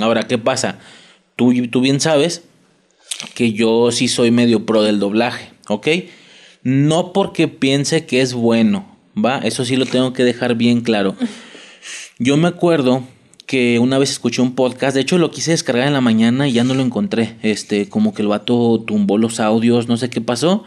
[0.00, 0.78] Ahora, ¿qué pasa?
[1.36, 2.42] Tú, tú bien sabes
[3.34, 5.88] que yo sí soy medio pro del doblaje, ¿ok?
[6.62, 9.38] No porque piense que es bueno, ¿va?
[9.38, 11.16] Eso sí lo tengo que dejar bien claro.
[12.18, 13.04] Yo me acuerdo
[13.46, 16.52] que una vez escuché un podcast, de hecho lo quise descargar en la mañana y
[16.52, 17.36] ya no lo encontré.
[17.42, 20.64] Este, como que el vato tumbó los audios, no sé qué pasó.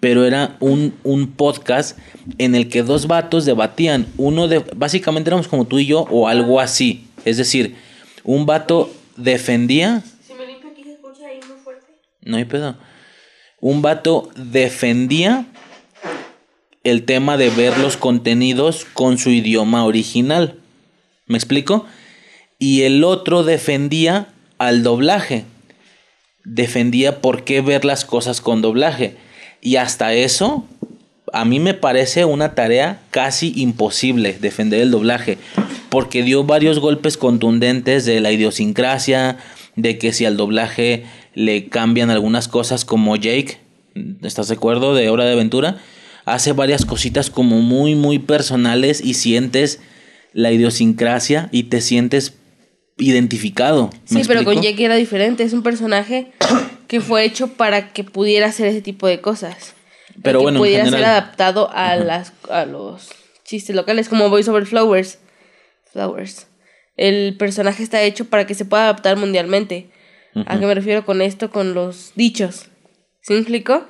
[0.00, 1.98] Pero era un, un podcast
[2.38, 4.06] en el que dos vatos debatían.
[4.16, 7.06] Uno de, básicamente éramos como tú y yo o algo así.
[7.26, 7.76] Es decir,
[8.24, 10.02] un vato defendía.
[10.26, 11.86] Si me limpio aquí se escucha ahí muy fuerte.
[12.20, 12.76] No hay pedo.
[13.60, 15.46] Un vato defendía
[16.84, 20.58] el tema de ver los contenidos con su idioma original.
[21.26, 21.86] ¿Me explico?
[22.58, 25.44] Y el otro defendía al doblaje.
[26.44, 29.16] Defendía por qué ver las cosas con doblaje.
[29.60, 30.66] Y hasta eso,
[31.32, 35.38] a mí me parece una tarea casi imposible defender el doblaje.
[35.92, 39.36] Porque dio varios golpes contundentes de la idiosincrasia,
[39.76, 43.58] de que si al doblaje le cambian algunas cosas como Jake,
[44.22, 44.94] ¿estás de acuerdo?
[44.94, 45.76] De Hora de Aventura,
[46.24, 49.80] hace varias cositas como muy, muy personales y sientes
[50.32, 52.38] la idiosincrasia y te sientes
[52.96, 53.90] identificado.
[54.06, 55.42] Sí, pero con Jake era diferente.
[55.44, 56.32] Es un personaje
[56.88, 59.74] que fue hecho para que pudiera hacer ese tipo de cosas.
[60.22, 63.10] Pero que bueno, pudiera ser adaptado a, las, a los
[63.44, 65.18] chistes locales, como Voice Over Flowers.
[65.92, 66.48] Flowers.
[66.96, 69.90] El personaje está hecho para que se pueda adaptar mundialmente.
[70.46, 71.50] ¿A qué me refiero con esto?
[71.50, 72.66] Con los dichos.
[73.20, 73.86] ¿Sí me explico?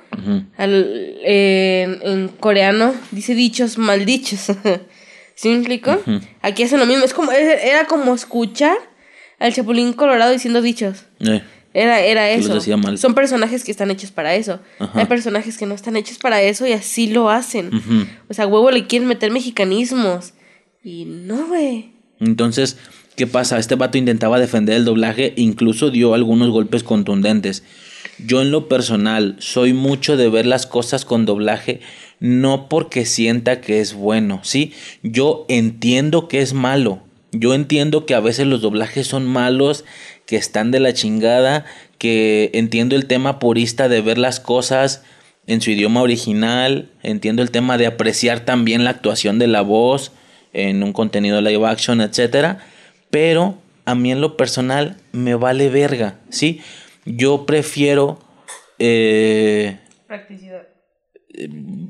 [0.57, 4.47] en coreano dice dichos maldichos.
[5.35, 5.99] ¿Sí me explico?
[6.41, 7.03] Aquí hacen lo mismo.
[7.03, 8.77] Es como, era como escuchar
[9.39, 11.05] al Chapulín Colorado diciendo dichos.
[11.19, 11.41] Eh.
[11.73, 12.59] Era, era eso.
[12.97, 14.59] Son personajes que están hechos para eso.
[14.93, 17.71] Hay personajes que no están hechos para eso y así lo hacen.
[18.29, 20.33] O sea, huevo le quieren meter mexicanismos.
[20.83, 21.92] Y no, güey.
[22.25, 22.77] Entonces,
[23.15, 23.59] ¿qué pasa?
[23.59, 27.63] Este vato intentaba defender el doblaje, incluso dio algunos golpes contundentes.
[28.19, 31.81] Yo en lo personal soy mucho de ver las cosas con doblaje
[32.23, 34.71] no porque sienta que es bueno, ¿sí?
[35.01, 37.01] Yo entiendo que es malo.
[37.33, 39.83] Yo entiendo que a veces los doblajes son malos,
[40.25, 41.65] que están de la chingada,
[41.97, 45.03] que entiendo el tema purista de ver las cosas
[45.47, 50.13] en su idioma original, entiendo el tema de apreciar también la actuación de la voz
[50.53, 52.59] en un contenido live action, etcétera,
[53.09, 56.61] pero a mí en lo personal me vale verga, ¿sí?
[57.05, 58.19] Yo prefiero
[58.79, 60.73] eh, practicidad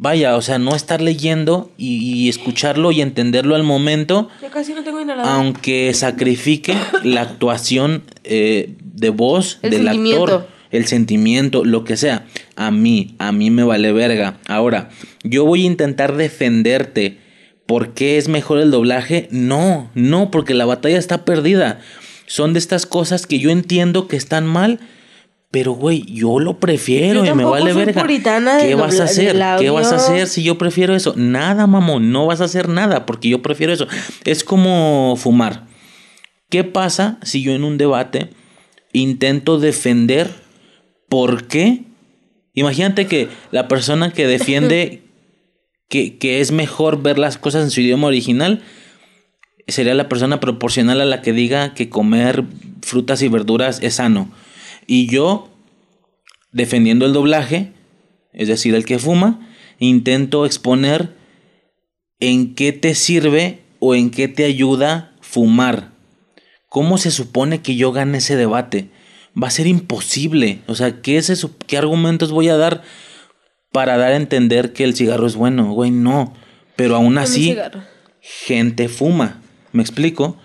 [0.03, 4.29] vaya, o sea, no estar leyendo y, escucharlo y entenderlo al momento.
[4.51, 11.83] casi no tengo Aunque sacrifique la actuación eh, de voz del actor, el sentimiento, lo
[11.83, 12.25] que sea.
[12.55, 14.39] A mí, a mí me vale verga.
[14.47, 14.89] Ahora,
[15.23, 17.19] yo voy a intentar defenderte.
[17.65, 19.27] ¿Por qué es mejor el doblaje?
[19.31, 21.79] No, no, porque la batalla está perdida.
[22.25, 24.79] Son de estas cosas que yo entiendo que están mal
[25.53, 28.07] pero, güey, yo lo prefiero y me vale verga.
[28.59, 29.39] ¿Qué vas a hacer?
[29.59, 31.13] ¿Qué vas a hacer si yo prefiero eso?
[31.15, 33.87] Nada, mamón, no vas a hacer nada porque yo prefiero eso.
[34.25, 35.67] Es como fumar.
[36.49, 38.31] ¿Qué pasa si yo en un debate
[38.93, 40.31] intento defender
[41.07, 41.83] por qué?
[42.55, 45.02] Imagínate que la persona que defiende
[45.93, 48.63] que, es mejor ver las cosas en su idioma original
[49.67, 52.43] sería la persona proporcional a la que diga que comer
[52.81, 54.31] frutas y verduras es sano
[54.87, 55.49] y yo,
[56.51, 57.71] defendiendo el doblaje,
[58.33, 59.47] es decir, el que fuma,
[59.79, 61.15] intento exponer
[62.19, 65.91] en qué te sirve o en qué te ayuda fumar.
[66.69, 68.89] ¿Cómo se supone que yo gane ese debate?
[69.41, 70.59] Va a ser imposible.
[70.67, 72.83] O sea, ¿qué, es ¿qué argumentos voy a dar
[73.73, 75.73] para dar a entender que el cigarro es bueno?
[75.73, 76.33] Güey, no.
[76.77, 77.57] Pero aún así,
[78.21, 79.41] gente fuma.
[79.73, 80.37] ¿Me explico?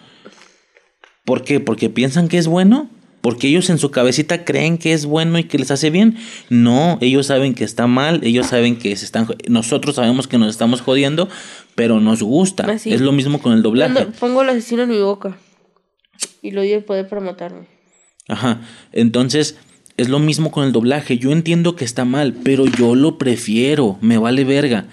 [1.25, 1.61] ¿Por qué?
[1.61, 2.91] Porque piensan que es bueno
[3.21, 6.17] porque ellos en su cabecita creen que es bueno y que les hace bien.
[6.49, 10.49] No, ellos saben que está mal, ellos saben que se están nosotros sabemos que nos
[10.49, 11.29] estamos jodiendo,
[11.75, 12.65] pero nos gusta.
[12.67, 14.07] Ah, es lo mismo con el doblaje.
[14.19, 15.37] pongo el asesino en mi boca
[16.43, 17.67] y lo doy el poder para matarme.
[18.29, 18.61] Ajá.
[18.93, 19.57] Entonces,
[19.99, 21.19] es lo mismo con el doblaje.
[21.19, 24.87] Yo entiendo que está mal, pero yo lo prefiero, me vale verga.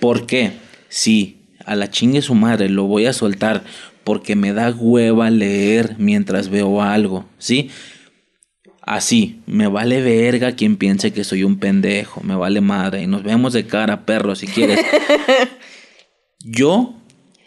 [0.00, 0.52] ¿Por qué?
[0.88, 3.64] Sí, a la chingue su madre, lo voy a soltar
[4.04, 7.70] porque me da hueva leer mientras veo algo, ¿sí?
[8.82, 13.22] Así, me vale verga quien piense que soy un pendejo, me vale madre, y nos
[13.22, 14.80] vemos de cara, perro, si quieres.
[16.40, 16.94] Yo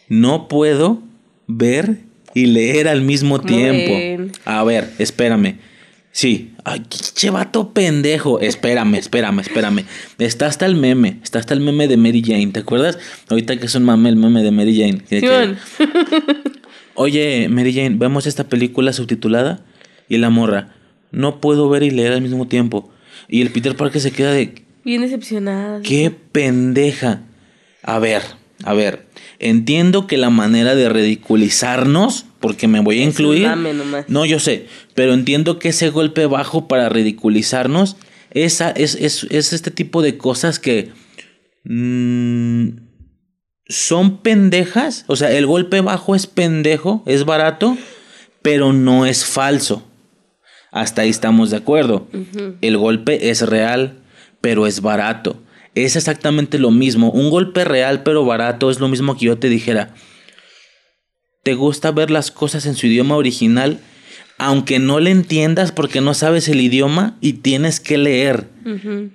[0.08, 1.02] no puedo
[1.48, 2.00] ver
[2.34, 4.34] y leer al mismo tiempo.
[4.46, 5.60] A ver, espérame.
[6.16, 6.54] Sí.
[6.64, 6.82] Ay,
[7.20, 8.40] qué vato pendejo.
[8.40, 9.84] Espérame, espérame, espérame.
[10.18, 11.20] Está hasta el meme.
[11.22, 12.48] Está hasta el meme de Mary Jane.
[12.54, 12.98] ¿Te acuerdas?
[13.28, 15.04] Ahorita que es un mame el meme de Mary Jane.
[16.94, 19.66] Oye, Mary Jane, vemos esta película subtitulada
[20.08, 20.74] y la morra,
[21.12, 22.90] no puedo ver y leer al mismo tiempo.
[23.28, 24.64] Y el Peter Parker se queda de...
[24.86, 25.82] Bien decepcionada.
[25.82, 27.24] Qué pendeja.
[27.84, 28.22] A ver,
[28.66, 29.06] a ver.
[29.38, 33.48] Entiendo que la manera de ridiculizarnos, porque me voy a incluir...
[34.08, 34.66] No, yo sé,
[34.96, 37.96] pero entiendo que ese golpe bajo para ridiculizarnos
[38.32, 40.92] esa, es, es, este tipo de cosas que...
[41.64, 42.86] Mm,
[43.68, 45.06] son pendejas.
[45.08, 47.78] O sea, el golpe bajo es pendejo, es barato,
[48.42, 49.88] pero no es falso.
[50.72, 52.08] Hasta ahí estamos de acuerdo.
[52.62, 54.00] El golpe es real,
[54.42, 55.42] pero es barato.
[55.76, 57.12] Es exactamente lo mismo.
[57.12, 59.94] Un golpe real, pero barato, es lo mismo que yo te dijera.
[61.44, 63.80] ¿Te gusta ver las cosas en su idioma original?
[64.38, 68.48] Aunque no le entiendas porque no sabes el idioma y tienes que leer.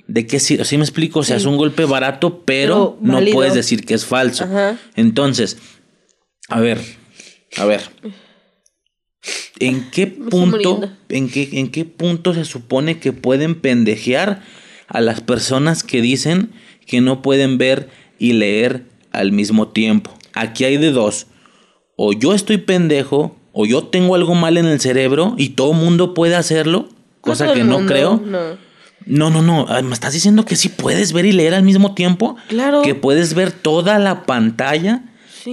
[0.06, 0.58] ¿De qué sí?
[0.76, 1.20] me explico?
[1.20, 4.46] O sea, es un golpe barato, pero, no puedes decir que es falso.
[4.96, 5.56] Entonces,
[6.48, 6.78] a ver,
[7.56, 7.80] a ver.
[9.58, 14.42] ¿En qué punto, en qué, en qué punto se supone que pueden pendejear
[14.90, 16.50] a las personas que dicen
[16.86, 17.88] que no pueden ver
[18.18, 20.12] y leer al mismo tiempo?
[20.34, 21.26] Aquí hay de dos.
[21.96, 26.12] O yo estoy pendejo, o yo tengo algo mal en el cerebro y todo mundo
[26.12, 26.88] puede hacerlo,
[27.20, 28.22] cosa que no creo.
[29.06, 29.30] No.
[29.30, 32.36] no, no, Me estás diciendo que sí puedes ver y leer al mismo tiempo.
[32.48, 32.82] Claro.
[32.82, 35.04] Que puedes ver toda la pantalla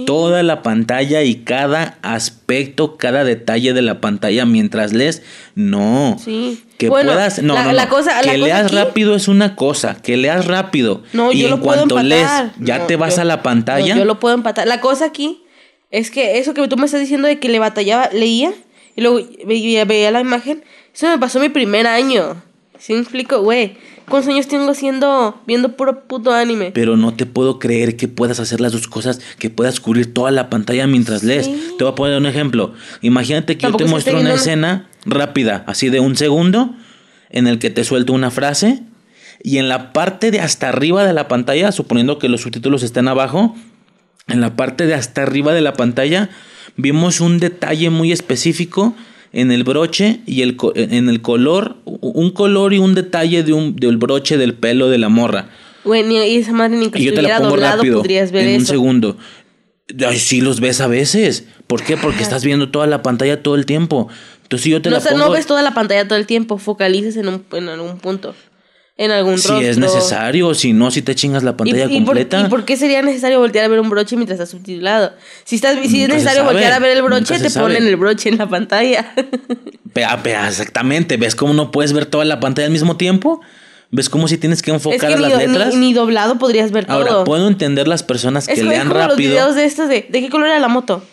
[0.06, 5.22] Toda la pantalla y cada aspecto, cada detalle de la pantalla mientras lees.
[5.54, 6.16] No.
[6.22, 6.64] Sí.
[6.76, 7.42] Que puedas.
[7.42, 9.96] No, la, Cosa, que leas rápido es una cosa.
[10.02, 11.02] Que leas rápido.
[11.12, 13.96] No, y yo en lo cuanto puedo lees, ya te vas a la pantalla.
[13.96, 14.66] yo lo puedo empatar.
[14.66, 15.42] La cosa aquí
[15.90, 18.52] es que eso que tú me estás diciendo de que le batallaba, leía
[18.94, 20.64] y luego veía, veía la imagen.
[20.94, 22.42] Eso me pasó mi primer año.
[22.78, 23.40] ¿Sí me explico?
[23.42, 23.76] Güey,
[24.08, 26.70] ¿cuántos años tengo siendo, viendo puro puto anime?
[26.72, 30.30] Pero no te puedo creer que puedas hacer las dos cosas, que puedas cubrir toda
[30.30, 31.50] la pantalla mientras lees.
[31.76, 32.72] Te voy a poner un ejemplo.
[33.02, 36.74] Imagínate que yo te muestro una escena rápida, así de un segundo,
[37.30, 38.82] en el que te suelto una frase
[39.42, 43.08] y en la parte de hasta arriba de la pantalla, suponiendo que los subtítulos estén
[43.08, 43.54] abajo,
[44.28, 46.30] en la parte de hasta arriba de la pantalla
[46.76, 48.94] vimos un detalle muy específico
[49.32, 53.76] en el broche y el, en el color, un color y un detalle de un,
[53.76, 55.50] del broche del pelo de la morra.
[55.84, 59.16] Bueno, y esa madre ni que yo te la pongo rápido, en un segundo.
[60.06, 61.46] Ay, sí los ves a veces.
[61.66, 61.96] ¿Por qué?
[61.96, 64.08] Porque estás viendo toda la pantalla todo el tiempo.
[64.42, 65.18] Entonces yo te no, la pongo...
[65.18, 68.34] no ves toda la pantalla todo el tiempo, focalices en, un, en algún punto
[68.98, 72.40] en algún Si es necesario, si no, si te chingas la pantalla completa.
[72.40, 75.12] ¿Y por qué sería necesario voltear a ver un broche mientras estás subtitulado?
[75.44, 78.38] Si, estás, si es necesario voltear a ver el broche, te ponen el broche en
[78.38, 79.14] la pantalla.
[79.94, 81.16] exactamente.
[81.16, 83.40] ¿Ves cómo no puedes ver toda la pantalla al mismo tiempo?
[83.92, 85.76] ¿Ves cómo si tienes que enfocar las letras?
[85.76, 86.96] Ni, doblado podrías ver todo.
[86.96, 89.06] Ahora, puedo entender las personas que lean rápido.
[89.06, 91.04] los videos de estos de, ¿de qué color era la moto?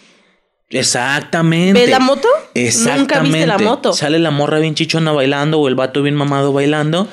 [0.72, 1.80] Exactamente.
[1.80, 2.28] ¿Ves la moto?
[2.56, 3.00] Exactamente.
[3.00, 3.94] Nunca viste la moto.
[3.94, 7.08] Sale la morra bien chichona bailando o el vato bien mamado bailando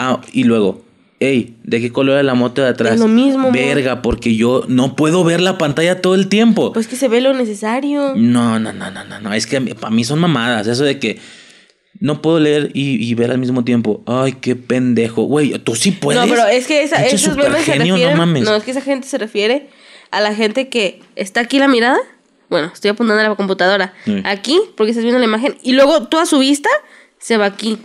[0.00, 0.84] Ah, y luego,
[1.18, 2.94] hey, ¿de qué color es la moto de atrás?
[2.94, 3.50] Es lo mismo.
[3.50, 6.72] Verga, porque yo no puedo ver la pantalla todo el tiempo.
[6.72, 8.14] Pues que se ve lo necesario.
[8.14, 9.32] No, no, no, no, no, no.
[9.34, 10.68] Es que para mí son mamadas.
[10.68, 11.18] Eso de que
[11.98, 14.04] no puedo leer y, ver al mismo tiempo.
[14.06, 15.24] Ay, qué pendejo.
[15.24, 16.22] Güey, tú sí puedes.
[16.22, 18.12] No, pero es que esa, esos memes se refieren.
[18.12, 18.44] No, mames.
[18.44, 19.68] no, es que esa gente se refiere
[20.12, 21.98] a la gente que está aquí la mirada.
[22.50, 23.94] Bueno, estoy apuntando a la computadora.
[24.22, 25.56] Aquí, porque estás viendo la imagen.
[25.64, 26.70] Y luego toda su vista
[27.18, 27.78] se va aquí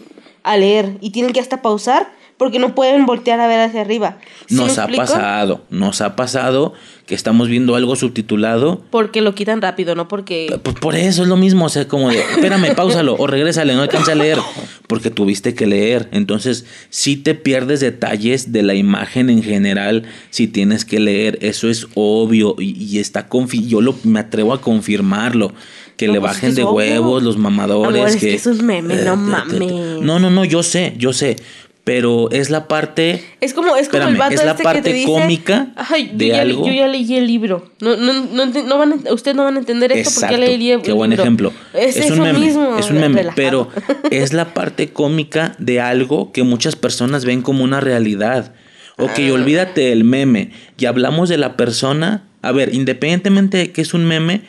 [0.43, 4.17] a leer y tienen que hasta pausar porque no pueden voltear a ver hacia arriba.
[4.49, 6.73] nos ha pasado, nos ha pasado
[7.05, 8.81] que estamos viendo algo subtitulado.
[8.89, 10.59] Porque lo quitan rápido, no porque...
[10.63, 13.81] Pues por eso es lo mismo, o sea, como de, espérame, pausalo o regrésale, no
[13.81, 14.39] alcanza a leer,
[14.87, 16.07] porque tuviste que leer.
[16.11, 21.69] Entonces, si te pierdes detalles de la imagen en general si tienes que leer, eso
[21.69, 25.53] es obvio y, está confi yo lo, me atrevo a confirmarlo
[25.97, 28.15] que le pues bajen de huevos los mamadores.
[28.17, 30.01] que, es memes, no mames.
[30.01, 31.37] No, no, no, yo sé, yo sé.
[31.83, 33.21] Pero es la parte.
[33.41, 35.73] Es como, es como el vato es la este parte que te dice, cómica
[36.13, 36.65] de yo algo.
[36.65, 37.71] Ya, yo ya leí el libro.
[37.81, 40.53] No, no, no, no van a, ustedes no van a entender esto porque ya leí
[40.53, 40.81] el libro.
[40.81, 41.51] Qué buen ejemplo.
[41.73, 42.39] Es, es un meme.
[42.39, 43.27] Mismo, es un meme.
[43.35, 43.67] Pero
[44.11, 48.53] es la parte cómica de algo que muchas personas ven como una realidad.
[48.97, 49.33] Ok, ah.
[49.33, 50.51] olvídate del meme.
[50.77, 52.23] Y hablamos de la persona.
[52.41, 54.43] A ver, independientemente de que es un meme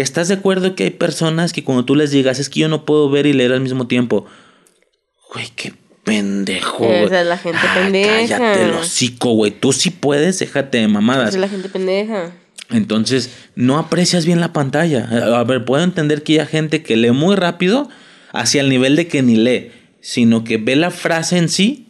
[0.00, 2.86] ¿Estás de acuerdo que hay personas que cuando tú les digas es que yo no
[2.86, 4.24] puedo ver y leer al mismo tiempo?
[5.32, 6.84] Güey, qué pendejo.
[6.84, 8.38] Esa es la gente ah, pendeja.
[8.38, 9.50] Cállate el hocico, güey.
[9.50, 11.28] Tú sí puedes, déjate de mamadas.
[11.28, 12.32] Esa es la gente pendeja.
[12.70, 15.06] Entonces, no aprecias bien la pantalla.
[15.38, 17.90] A ver, puedo entender que hay gente que lee muy rápido
[18.32, 21.89] hacia el nivel de que ni lee, sino que ve la frase en sí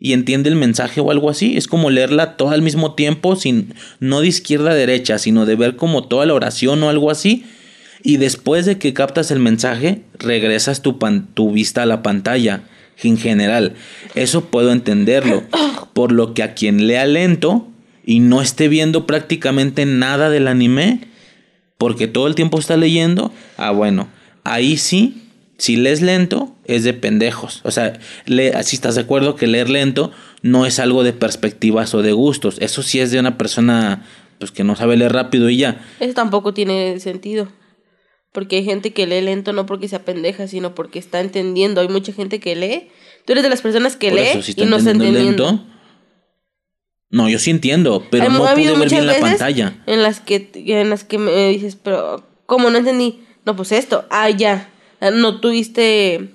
[0.00, 1.56] y entiende el mensaje o algo así.
[1.56, 5.56] Es como leerla todo al mismo tiempo, sin, no de izquierda a derecha, sino de
[5.56, 7.44] ver como toda la oración o algo así.
[8.02, 10.98] Y después de que captas el mensaje, regresas tu,
[11.34, 12.62] tu vista a la pantalla
[13.02, 13.74] en general.
[14.14, 15.42] Eso puedo entenderlo.
[15.92, 17.68] Por lo que a quien lea lento
[18.04, 21.00] y no esté viendo prácticamente nada del anime,
[21.76, 24.08] porque todo el tiempo está leyendo, ah, bueno,
[24.44, 25.27] ahí sí,
[25.58, 27.60] si lees lento, es de pendejos.
[27.64, 32.02] O sea, si estás de acuerdo que leer lento no es algo de perspectivas o
[32.02, 32.58] de gustos.
[32.60, 34.06] Eso sí es de una persona
[34.38, 35.84] pues que no sabe leer rápido y ya.
[35.98, 37.48] Eso tampoco tiene sentido.
[38.32, 41.80] Porque hay gente que lee lento no porque sea pendeja, sino porque está entendiendo.
[41.80, 42.88] Hay mucha gente que lee.
[43.24, 45.44] Tú eres de las personas que lee y no está entendiendo.
[45.44, 45.64] Lento.
[47.10, 49.82] No, yo sí entiendo, pero no pude ver bien la pantalla.
[49.86, 53.24] En las que en las que me dices, pero ¿cómo no entendí?
[53.44, 54.04] No, pues esto.
[54.10, 54.70] Ah, ya.
[55.00, 56.34] No tuviste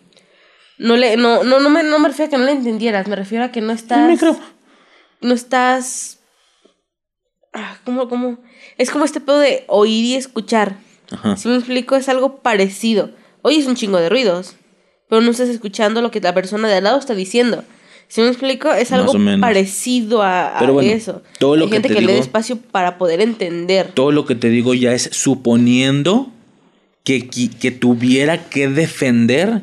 [0.78, 3.16] no le no no no me no me refiero a que no le entendieras, me
[3.16, 4.20] refiero a que no estás
[5.22, 6.20] No estás
[7.54, 8.40] ah, ¿cómo, cómo?
[8.78, 10.78] Es como este pedo de oír y escuchar.
[11.38, 13.12] Si me explico, es algo parecido.
[13.44, 14.56] Oyes un chingo de ruidos,
[15.10, 17.64] pero no estás escuchando lo que la persona de al lado está diciendo.
[18.08, 21.22] Si me explico, es algo parecido a, eso.
[21.40, 23.92] Todo lo Hay que gente que le dé espacio para poder entender.
[23.94, 26.33] Todo lo que te digo ya es suponiendo
[27.04, 29.62] que, que, tuviera que defender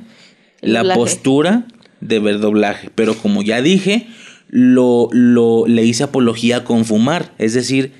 [0.60, 1.66] la postura
[2.00, 2.90] de ver doblaje.
[2.94, 4.06] Pero como ya dije,
[4.48, 7.32] lo, lo, le hice apología con fumar.
[7.38, 7.92] Es decir,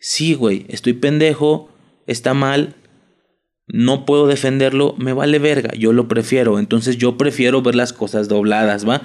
[0.00, 1.68] sí, güey, estoy pendejo,
[2.06, 2.74] está mal,
[3.66, 6.58] no puedo defenderlo, me vale verga, yo lo prefiero.
[6.58, 9.02] Entonces yo prefiero ver las cosas dobladas, ¿va?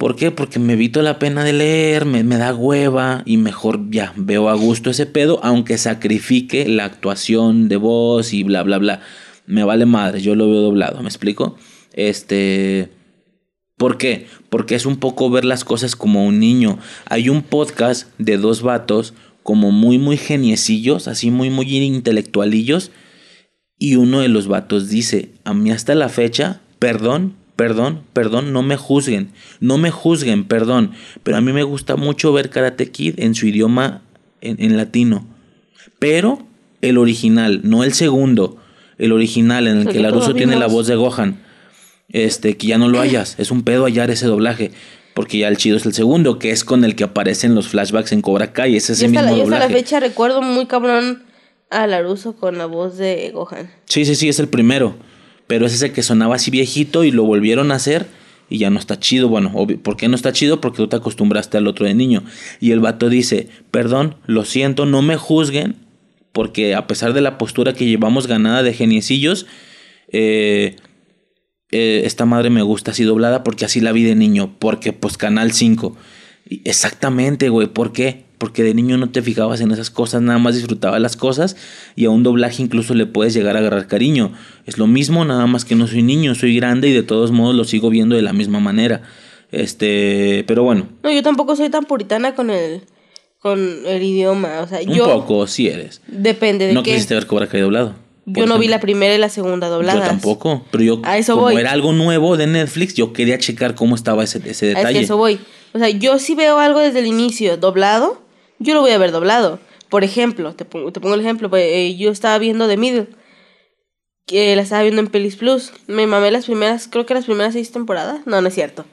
[0.00, 0.30] ¿Por qué?
[0.30, 4.48] Porque me evito la pena de leer, me, me, da hueva y mejor ya veo
[4.48, 9.02] a gusto ese pedo, aunque sacrifique la actuación de voz y bla, bla, bla.
[9.44, 11.58] Me vale madre, yo lo veo doblado, ¿me explico?
[11.92, 12.88] Este...
[13.76, 14.26] ¿Por qué?
[14.48, 16.78] Porque es un poco ver las cosas como un niño.
[17.04, 22.90] Hay un podcast de dos vatos como muy, muy geniecillos, así muy, muy intelectualillos.
[23.78, 28.62] Y uno de los vatos dice, a mí hasta la fecha, perdón, perdón, perdón, no
[28.62, 30.92] me juzguen, no me juzguen, perdón.
[31.22, 34.00] Pero a mí me gusta mucho ver Karate Kid en su idioma
[34.40, 35.26] en, en latino.
[35.98, 36.46] Pero
[36.80, 38.56] el original, no el segundo,
[38.96, 41.42] el original en el que Laruso tiene la voz de Gohan
[42.08, 43.34] este, que ya no lo hayas.
[43.36, 44.70] Es un pedo hallar ese doblaje.
[45.12, 48.12] Porque ya el chido es el segundo, que es con el que aparecen los flashbacks
[48.12, 48.76] en Cobra Kai.
[48.76, 51.24] Ese es el mismo la, la fecha recuerdo muy cabrón
[51.68, 53.70] a Laruso con la voz de Gohan.
[53.84, 54.96] Sí, sí, sí, es el primero.
[55.50, 58.06] Pero es ese que sonaba así viejito y lo volvieron a hacer
[58.48, 59.28] y ya no está chido.
[59.28, 59.52] Bueno,
[59.82, 60.60] ¿por qué no está chido?
[60.60, 62.22] Porque tú te acostumbraste al otro de niño.
[62.60, 65.74] Y el vato dice, perdón, lo siento, no me juzguen,
[66.30, 69.46] porque a pesar de la postura que llevamos ganada de geniecillos,
[70.12, 70.76] eh,
[71.72, 75.16] eh, esta madre me gusta así doblada porque así la vi de niño, porque pues
[75.16, 75.96] Canal 5.
[76.62, 78.22] Exactamente, güey, ¿por qué?
[78.40, 81.56] Porque de niño no te fijabas en esas cosas, nada más disfrutabas las cosas
[81.94, 84.32] y a un doblaje incluso le puedes llegar a agarrar cariño.
[84.64, 87.54] Es lo mismo, nada más que no soy niño, soy grande y de todos modos
[87.54, 89.02] lo sigo viendo de la misma manera.
[89.52, 90.86] Este, pero bueno.
[91.02, 92.80] No, yo tampoco soy tan puritana con el
[93.40, 96.00] con el idioma, o sea, un poco, sí eres.
[96.06, 96.92] Depende de no qué.
[96.92, 97.94] No quisiste ver Cobra Kai doblado.
[98.24, 100.02] Yo no vi la primera y la segunda dobladas.
[100.02, 103.74] Yo tampoco, pero yo a eso como era algo nuevo de Netflix, yo quería checar
[103.74, 104.98] cómo estaba ese, ese detalle.
[104.98, 105.40] A eso voy.
[105.72, 108.22] O sea, yo si veo algo desde el inicio doblado,
[108.60, 109.58] yo lo voy a ver doblado.
[109.88, 113.08] Por ejemplo, te pongo, te pongo el ejemplo, pues, eh, yo estaba viendo The Middle,
[114.24, 115.72] que la estaba viendo en Pelis Plus.
[115.88, 118.20] Me mamé las primeras, creo que las primeras seis temporadas.
[118.24, 118.84] No, no es cierto.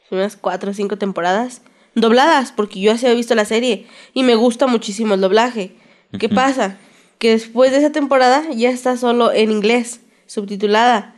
[0.00, 1.60] Las primeras cuatro o cinco temporadas
[1.94, 5.76] dobladas, porque yo así había visto la serie y me gusta muchísimo el doblaje.
[6.18, 6.78] ¿Qué pasa?
[7.18, 11.14] que después de esa temporada ya está solo en inglés, subtitulada.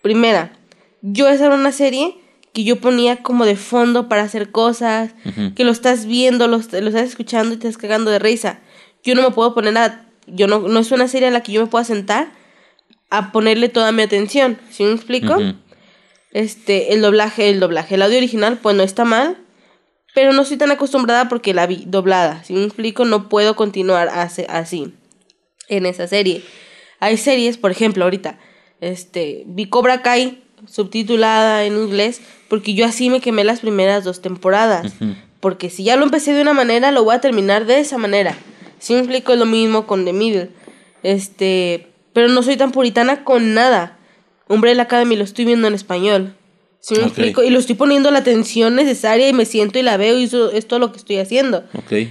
[0.00, 0.52] Primera,
[1.02, 2.16] yo esa era una serie
[2.52, 5.14] que yo ponía como de fondo para hacer cosas,
[5.56, 8.60] que lo estás viendo, lo, lo, estás escuchando y te estás cagando de risa.
[9.02, 10.06] Yo no me puedo poner a...
[10.26, 12.32] Yo no, no es una serie a la que yo me pueda sentar
[13.10, 14.58] a ponerle toda mi atención.
[14.70, 15.36] ¿Sí me explico?
[16.32, 17.94] Este, el doblaje, el doblaje.
[17.94, 19.38] El audio original, pues no está mal,
[20.14, 22.44] pero no estoy tan acostumbrada porque la vi doblada.
[22.44, 24.94] Si me explico, no puedo continuar así
[25.68, 26.42] en esa serie.
[27.00, 28.38] Hay series, por ejemplo, ahorita,
[28.80, 34.22] este, vi Cobra Kai subtitulada en inglés, porque yo así me quemé las primeras dos
[34.22, 34.94] temporadas.
[35.40, 38.36] Porque si ya lo empecé de una manera, lo voy a terminar de esa manera.
[38.78, 40.50] Si me explico lo mismo con The Middle.
[41.02, 43.98] Este, pero no soy tan puritana con nada.
[44.48, 46.36] Umbrella Academy lo estoy viendo en español.
[46.80, 47.44] ¿Sí me explico?
[47.44, 50.50] Y lo estoy poniendo la atención necesaria y me siento y la veo y eso
[50.50, 51.64] es todo lo que estoy haciendo.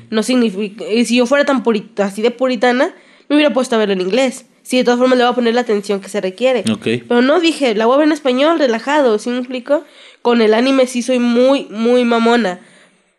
[0.10, 0.86] No significa...
[0.90, 2.96] Y si yo fuera tan purita, así de puritana,
[3.28, 4.46] me hubiera puesto a verlo en inglés.
[4.64, 6.64] Sí, de todas formas le voy a poner la atención que se requiere.
[6.84, 9.84] Pero no dije, la voy a ver en español, relajado, ¿sí me explico?
[10.22, 12.60] Con el anime sí soy muy, muy mamona.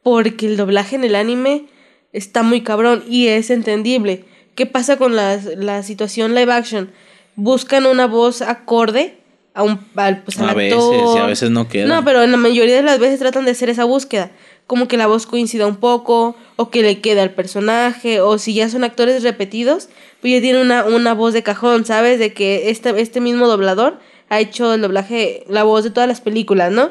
[0.03, 1.65] Porque el doblaje en el anime
[2.13, 4.25] está muy cabrón y es entendible.
[4.55, 6.91] ¿Qué pasa con la, la situación live action?
[7.37, 9.17] Buscan una voz acorde
[9.55, 10.79] a un pues, a veces
[11.15, 11.87] y a veces no queda.
[11.87, 14.31] No, pero en la mayoría de las veces tratan de hacer esa búsqueda,
[14.73, 18.55] como que la voz coincida un poco o que le quede al personaje o si
[18.55, 19.91] ya son actores repetidos,
[20.23, 22.19] pues ya tiene una, una voz de cajón, ¿sabes?
[22.19, 24.01] De que este, este mismo doblador
[24.31, 26.89] ha hecho el doblaje, la voz de todas las películas, ¿no?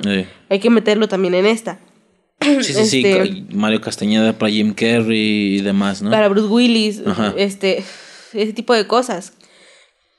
[0.50, 1.80] Hay que meterlo también en esta.
[2.40, 6.12] Sí, sí, sí, este, Mario Castañeda para Jim Carrey y demás, ¿no?
[6.12, 7.02] Para Bruce Willis,
[7.36, 7.84] este,
[8.34, 9.34] ese tipo de cosas.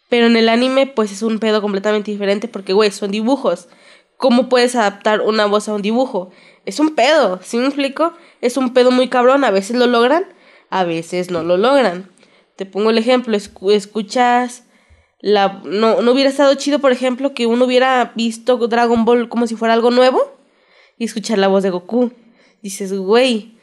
[0.09, 3.69] Pero en el anime, pues es un pedo completamente diferente porque, güey, son dibujos.
[4.17, 6.33] ¿Cómo puedes adaptar una voz a un dibujo?
[6.65, 8.13] Es un pedo, ¿sí me explico?
[8.41, 9.45] Es un pedo muy cabrón.
[9.45, 10.25] A veces lo logran,
[10.71, 12.11] a veces no lo logran.
[12.57, 14.65] Te pongo el ejemplo, escuchas
[15.21, 15.61] la...
[15.65, 19.57] No, no hubiera estado chido, por ejemplo, que uno hubiera visto Dragon Ball como si
[19.57, 20.39] fuera algo nuevo
[20.99, 22.13] y escuchar la voz de Goku.
[22.63, 23.57] Dices, güey,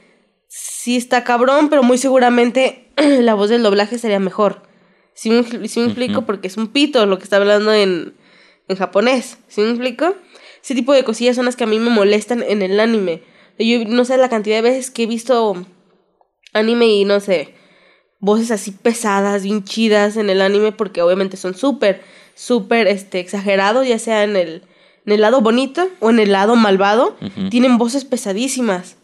[0.47, 4.63] sí está cabrón, pero muy seguramente la voz del doblaje sería mejor.
[5.13, 6.21] ¿Sí me, explico?
[6.25, 8.13] Porque es un pito lo que está hablando en,
[8.67, 9.37] en japonés.
[9.47, 10.15] ¿Sí me explico?
[10.63, 13.23] Ese tipo de cosillas son las que a mí me molestan en el anime.
[13.57, 15.65] Yo no sé la cantidad de veces que he visto
[16.53, 17.53] anime y no sé,
[18.19, 22.01] voces así pesadas, bien chidas en el anime, porque obviamente son súper,
[22.35, 24.63] súper este, exagerados, ya sea en el,
[25.05, 27.17] en el lado bonito o en el lado malvado.
[27.49, 28.97] Tienen voces pesadísimas.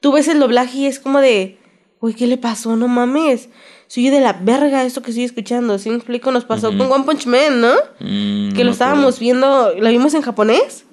[0.00, 1.58] Tú ves el doblaje y es como de,
[2.00, 2.76] uy, ¿qué le pasó?
[2.76, 3.48] No mames
[3.88, 5.78] soy de la verga esto que estoy escuchando.
[5.78, 6.30] ¿Sí me explico?
[6.30, 7.72] Nos pasó con One Punch Man, ¿no?
[8.00, 10.84] Mm, que lo estábamos viendo, lo vimos en japonés,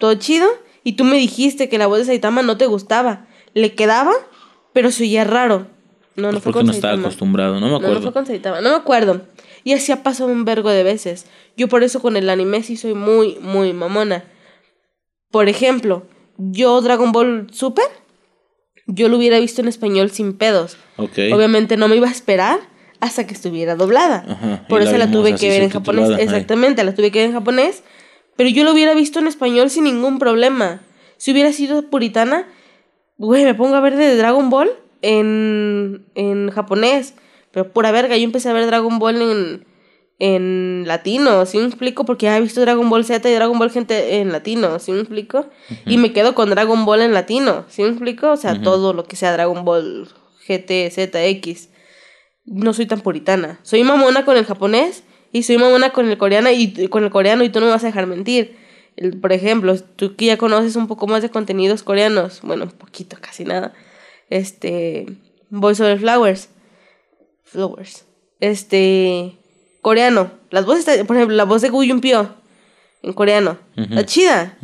[0.00, 0.48] todo chido,
[0.82, 3.28] y tú me dijiste que la voz de Saitama no te gustaba.
[3.54, 4.12] Le quedaba,
[4.72, 5.68] pero se oía raro.
[6.16, 7.94] No, no fue con no estaba acostumbrado, no me acuerdo.
[7.94, 9.22] No, fue con Saitama, no me acuerdo.
[9.62, 11.26] Y así ha pasado un vergo de veces.
[11.56, 14.24] Yo por eso con el anime sí soy muy, muy mamona.
[15.30, 17.84] Por ejemplo, yo Dragon Ball Super
[18.92, 20.76] yo lo hubiera visto en español sin pedos.
[20.96, 22.60] Obviamente no me iba a esperar
[23.00, 24.64] hasta que estuviera doblada.
[24.68, 26.18] Por eso la, tuve que ver en japonés.
[26.18, 27.82] Exactamente, la tuve que ver en japonés.
[28.40, 30.80] Pero yo lo hubiera visto en español sin ningún problema.
[31.18, 32.48] Si hubiera sido puritana,
[33.18, 34.70] güey, me pongo a ver de Dragon Ball
[35.02, 37.12] en, en japonés.
[37.50, 39.66] Pero pura verga, yo empecé a ver Dragon Ball en,
[40.18, 42.06] en latino, ¿sí me explico?
[42.06, 45.00] Porque ya he visto Dragon Ball Z y Dragon Ball gente en latino, ¿sí me
[45.00, 45.50] explico?
[45.84, 48.30] Y me quedo con Dragon Ball en latino, ¿sí me explico?
[48.30, 50.08] O sea, todo lo que sea Dragon Ball
[50.48, 51.68] GT, Z, X.
[52.46, 53.60] No soy tan puritana.
[53.64, 57.44] Soy mamona con el japonés y soy mamona con el coreano y con el coreano
[57.44, 58.56] y tú no me vas a dejar mentir.
[59.20, 63.16] por ejemplo, tú que ya conoces un poco más de contenidos coreanos, bueno, un poquito,
[63.20, 63.72] casi nada.
[64.28, 65.06] Este,
[65.50, 66.48] Voice over Flowers.
[67.44, 68.04] Flowers.
[68.40, 69.36] Este,
[69.82, 70.30] coreano.
[70.50, 72.34] Las voces, por ejemplo, la voz de Gu Pyo
[73.02, 73.58] en coreano.
[73.74, 74.56] La chida.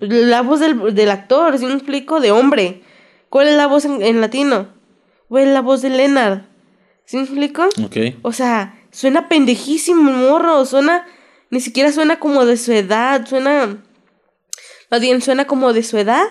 [0.00, 2.82] La voz del, del actor, si me explico, de hombre.
[3.28, 4.68] ¿Cuál es la voz en, latino?
[5.28, 6.42] ¿Cuál es la voz de Leonard?
[7.04, 7.68] ¿Sí me explico?
[8.22, 10.64] O sea, suena pendejísimo el morro.
[10.64, 11.06] Suena.
[11.50, 13.26] Ni siquiera suena como de su edad.
[13.26, 13.82] Suena.
[14.90, 16.24] Más bien, suena como de su edad.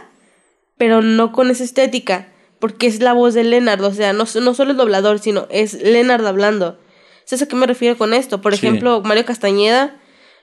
[0.77, 2.29] Pero no con esa estética.
[2.59, 3.83] Porque es la voz de Leonard.
[3.83, 6.79] O sea, no, no solo el doblador, sino es Leonard hablando.
[7.25, 8.41] ¿Sabes a qué me refiero con esto?
[8.41, 9.99] Por ejemplo, Mario Castañeda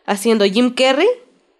[0.06, 1.09] haciendo Jim Carrey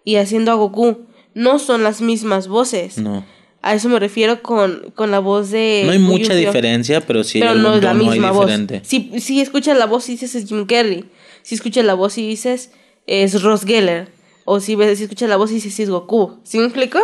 [0.03, 1.07] y haciendo a Goku.
[1.33, 2.97] No son las mismas voces.
[2.97, 3.25] No.
[3.63, 5.83] A eso me refiero con, con la voz de.
[5.85, 8.51] No hay mucha diferencia, pero sí pero no es la misma voz.
[8.83, 11.05] Si, si escuchas la voz y dices es Jim Carrey.
[11.43, 12.71] Si escuchas la voz y dices
[13.05, 14.07] es Ross Geller.
[14.45, 16.39] O si, si escuchas la voz y dices es Goku.
[16.43, 16.99] ¿Sí me explico?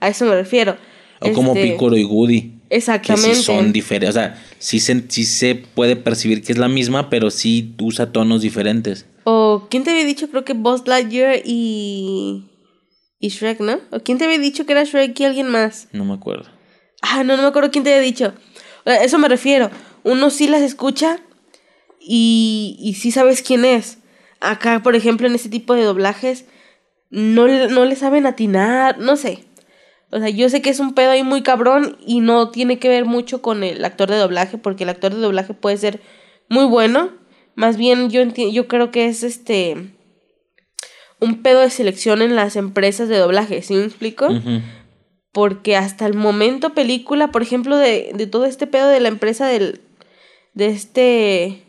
[0.00, 0.76] A eso me refiero.
[1.20, 2.52] O como este, Piccolo y Woody.
[2.68, 3.30] Exactamente.
[3.30, 4.10] Que sí son diferentes.
[4.10, 8.12] O sea, sí se, sí se puede percibir que es la misma, pero sí usa
[8.12, 9.06] tonos diferentes.
[9.24, 10.28] O, ¿quién te había dicho?
[10.28, 12.44] Creo que Buzz Lightyear y.
[13.18, 13.80] y Shrek, ¿no?
[13.90, 15.88] ¿O quién te había dicho que era Shrek y alguien más?
[15.92, 16.50] No me acuerdo.
[17.02, 18.34] Ah, no, no me acuerdo quién te había dicho.
[18.84, 19.70] A eso me refiero.
[20.02, 21.20] Uno sí las escucha
[22.00, 23.98] y, y sí sabes quién es.
[24.40, 26.46] Acá, por ejemplo, en este tipo de doblajes,
[27.10, 29.44] no, no le saben atinar, no sé.
[30.10, 32.88] O sea, yo sé que es un pedo ahí muy cabrón y no tiene que
[32.88, 36.00] ver mucho con el actor de doblaje, porque el actor de doblaje puede ser
[36.48, 37.12] muy bueno.
[37.54, 39.95] Más bien yo, yo creo que es este
[41.20, 44.28] un pedo de selección en las empresas de doblaje, ¿sí me explico?
[45.32, 49.46] Porque hasta el momento película, por ejemplo, de, de, todo este pedo de la empresa
[49.46, 49.80] del,
[50.54, 51.62] de este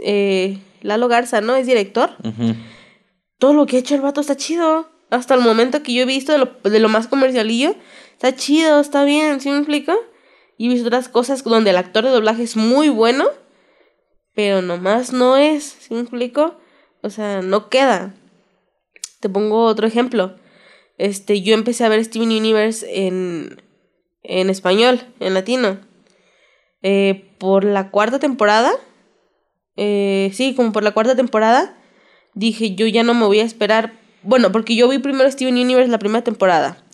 [0.00, 1.56] eh, Lalo Garza, ¿no?
[1.56, 2.10] Es director.
[3.38, 6.06] Todo lo que ha hecho el vato está chido hasta el momento que yo he
[6.06, 7.74] visto de lo, de lo más comercialillo,
[8.12, 9.94] está chido, está bien, ¿sí me explico?
[10.56, 13.26] Y he visto otras cosas donde el actor de doblaje es muy bueno,
[14.34, 16.56] pero nomás no es, ¿sí me explico?
[17.02, 18.14] O sea, no queda.
[19.22, 20.34] Te pongo otro ejemplo.
[20.98, 23.62] Este, yo empecé a ver Steven Universe en,
[24.24, 25.78] en español, en latino.
[26.82, 28.72] Eh, por la cuarta temporada,
[29.76, 31.78] eh, sí, como por la cuarta temporada,
[32.34, 33.92] dije, yo ya no me voy a esperar.
[34.24, 36.84] Bueno, porque yo vi primero Steven Universe la primera temporada.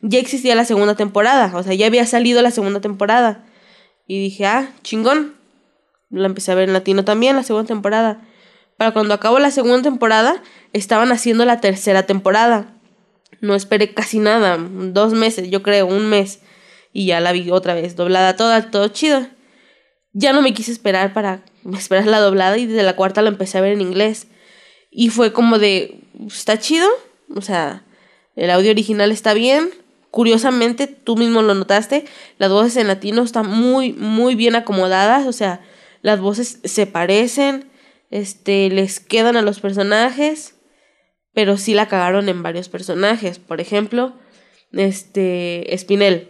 [0.00, 3.44] Ya existía la segunda temporada, o sea, ya había salido la segunda temporada.
[4.06, 5.34] Y dije, ah, chingón.
[6.08, 8.22] La empecé a ver en latino también, la segunda temporada.
[8.84, 10.42] Para cuando acabó la segunda temporada,
[10.74, 12.74] estaban haciendo la tercera temporada.
[13.40, 16.40] No esperé casi nada, dos meses, yo creo, un mes.
[16.92, 19.26] Y ya la vi otra vez, doblada toda, todo chido.
[20.12, 23.56] Ya no me quise esperar para esperar la doblada y desde la cuarta la empecé
[23.56, 24.26] a ver en inglés.
[24.90, 26.86] Y fue como de, está chido,
[27.34, 27.86] o sea,
[28.36, 29.70] el audio original está bien.
[30.10, 32.04] Curiosamente, tú mismo lo notaste,
[32.36, 35.62] las voces en latino están muy, muy bien acomodadas, o sea,
[36.02, 37.70] las voces se parecen,
[38.14, 40.54] este, les quedan a los personajes,
[41.32, 43.40] pero sí la cagaron en varios personajes.
[43.40, 44.12] Por ejemplo,
[44.70, 46.28] este, Spinel.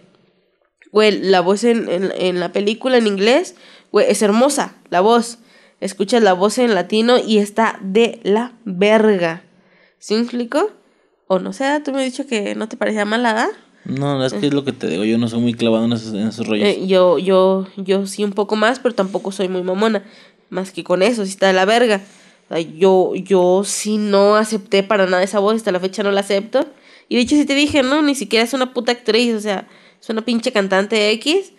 [0.93, 3.57] Güey, la voz en, en, la película en inglés,
[3.93, 5.41] güey, es hermosa, la voz.
[5.81, 9.45] Escuchas la voz en latino y está de la verga.
[9.99, 10.49] ¿Sí me
[11.27, 13.51] O no sé, tú me has dicho que no te parecía malada.
[13.85, 16.15] No, es que es lo que te digo, yo no soy muy clavado en esos,
[16.15, 16.67] en esos rollos.
[16.67, 20.03] Eh, yo, yo, yo sí un poco más, pero tampoco soy muy mamona.
[20.51, 22.01] Más que con eso, sí está de la verga.
[22.77, 26.67] yo, yo sí no acepté para nada esa voz, hasta la fecha no la acepto.
[27.09, 29.69] Y de hecho sí te dije, no, ni siquiera es una puta actriz, o sea,
[30.01, 31.53] es una pinche cantante X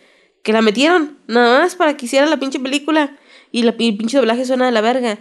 [0.44, 3.18] que la metieron, nada más para que hiciera la pinche película.
[3.52, 5.18] Y la pinche doblaje suena de la verga.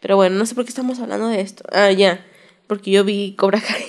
[0.00, 1.62] Pero bueno, no sé por qué estamos hablando de esto.
[1.72, 2.24] Ah, ya.
[2.66, 3.84] Porque yo vi Cobra Kai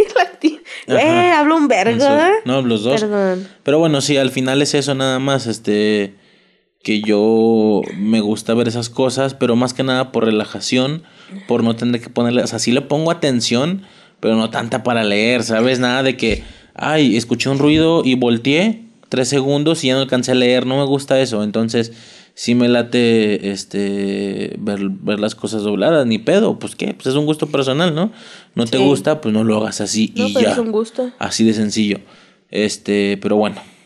[0.88, 2.32] eh, hablo un verga.
[2.46, 3.00] No, los dos.
[3.00, 3.48] Perdón.
[3.64, 6.16] Pero bueno, sí, al final es eso nada más, este
[6.84, 11.04] que yo me gusta ver esas cosas, pero más que nada por relajación,
[11.48, 13.84] por no tener que ponerle, o sea, sí le pongo atención,
[14.20, 15.80] pero no tanta para leer, ¿sabes?
[15.80, 20.32] Nada de que, ay, escuché un ruido y volteé tres segundos y ya no alcancé
[20.32, 21.92] a leer, no me gusta eso, entonces
[22.36, 27.16] sí me late este ver, ver, las cosas dobladas, ni pedo, pues qué, pues es
[27.16, 28.14] un gusto personal, ¿no?
[28.56, 30.54] No te gusta, pues no lo hagas así y ya.
[30.54, 31.12] Es un gusto.
[31.20, 32.00] Así de sencillo.
[32.50, 33.58] Este, pero bueno,